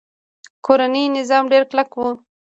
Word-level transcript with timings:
کورنۍ 0.65 1.05
نظام 1.17 1.43
ډیر 1.51 1.63
کلک 1.71 1.89
و 1.97 2.01